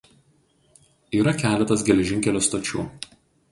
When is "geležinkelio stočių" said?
1.93-2.87